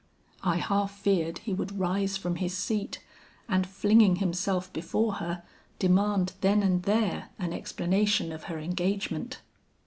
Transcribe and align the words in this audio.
I 0.41 0.55
half 0.55 0.97
feared 0.97 1.37
he 1.37 1.53
would 1.53 1.77
rise 1.77 2.17
from 2.17 2.37
his 2.37 2.57
seat, 2.57 3.03
and 3.47 3.67
flinging 3.69 4.15
himself 4.15 4.73
before 4.73 5.13
her, 5.21 5.43
demand 5.77 6.33
then 6.41 6.63
and 6.63 6.81
there 6.81 7.29
an 7.37 7.53
explanation 7.53 8.31
of 8.31 8.45
her 8.45 8.57
engagement. 8.57 9.41